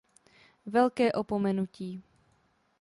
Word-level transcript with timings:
Velké 0.65 1.11
opomenutí. 1.11 2.03